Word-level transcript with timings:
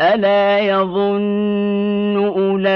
الا 0.00 0.58
يظن 0.58 2.16
اولئك 2.16 2.74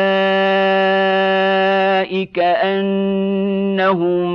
انهم 2.38 4.28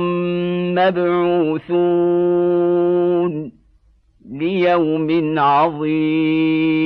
مبعوثون 0.74 2.18
ليوم 4.30 5.38
عظيم 5.38 6.78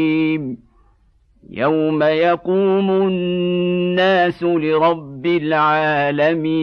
يوم 1.51 2.03
يقوم 2.03 2.91
الناس 2.91 4.43
لرب 4.43 5.27
العالمين 5.27 6.63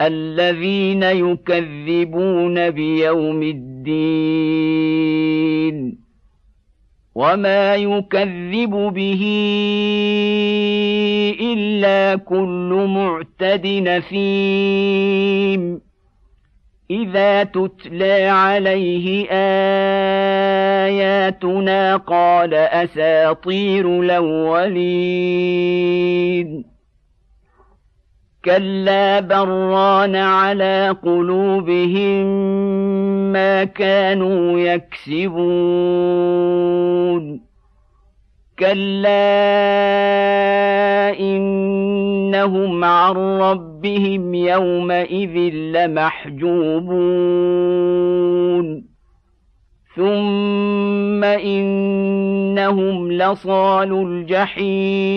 الذين 0.00 1.02
يكذبون 1.02 2.70
بيوم 2.70 3.42
الدين 3.42 4.76
وما 7.14 7.74
يكذب 7.74 8.70
به 8.70 9.22
إلا 11.40 12.16
كل 12.16 12.86
معتد 12.88 13.66
نثيم 13.66 15.06
إذا 16.90 17.44
تتلى 17.44 18.22
عليه 18.24 19.26
آياتنا 20.86 21.96
قال 21.96 22.54
أساطير 22.54 24.00
الأولين. 24.00 25.56
كلا 28.46 29.20
بران 29.20 30.16
على 30.16 30.96
قلوبهم 31.02 32.26
ما 33.32 33.64
كانوا 33.64 34.58
يكسبون 34.60 35.36
كلا 38.58 39.16
انهم 41.20 42.84
عن 42.84 43.14
ربهم 43.16 44.34
يومئذ 44.34 45.54
لمحجوبون 45.54 46.86
ثم 49.96 51.24
انهم 51.24 53.12
لصال 53.12 53.92
الجحيم 54.08 55.16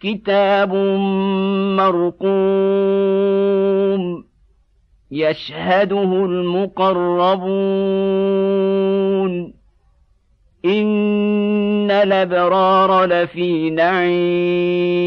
كتاب 0.00 0.74
مرقوم 1.76 2.26
يشهده 5.10 6.02
المقربون 6.24 7.46
إن 10.64 11.90
الأبرار 11.90 13.04
لفي 13.04 13.70
نعيم 13.70 15.06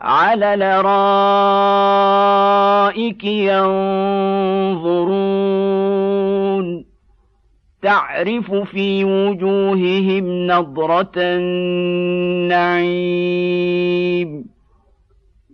على 0.00 0.54
الأرائك 0.54 0.94
ينظرون 3.24 4.44
تعرف 7.84 8.54
في 8.54 9.04
وجوههم 9.04 10.46
نضرة 10.46 11.12
النعيم. 11.16 12.84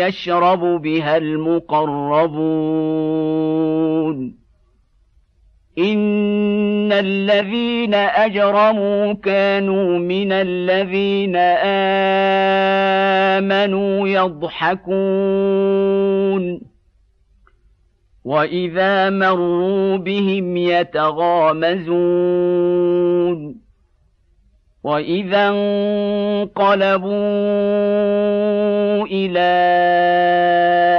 يشرب 0.07 0.61
بها 0.83 1.17
المقربون. 1.17 2.35
إن 5.79 6.93
الذين 6.93 7.95
أجرموا 7.95 9.13
كانوا 9.13 9.99
من 9.99 10.33
الذين 10.33 11.37
آمنوا 13.37 14.09
يضحكون. 14.09 15.15
واذا 18.25 19.11
مروا 19.11 19.97
بهم 19.97 20.57
يتغامزون 20.57 21.95
واذا 24.85 25.49
انقلبوا 25.49 27.15
إلى 29.07 29.55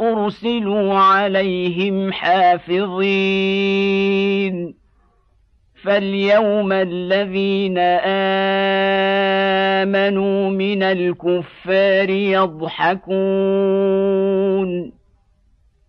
ارسلوا 0.00 0.94
عليهم 0.94 2.12
حافظين. 2.12 3.74
فاليوم 5.84 6.72
الذين 6.72 7.78
امنوا 9.78 10.50
من 10.50 10.82
الكفار 10.82 12.10
يضحكون. 12.10 13.04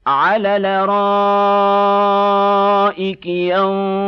على 0.07 0.57
الارائك 0.57 0.86
ينظرون. 3.25 4.06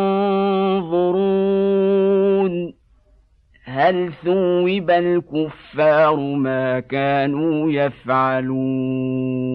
هل 3.64 4.14
ثوب 4.26 4.90
الكفار 4.92 6.16
ما 6.16 6.80
كانوا 6.80 7.72
يفعلون؟ 7.72 9.47